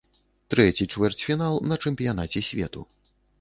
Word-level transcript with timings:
Трэці 0.53 0.87
чвэрцьфінал 0.95 1.61
на 1.73 1.77
чэмпіянаце 1.85 2.43
свету. 2.49 2.81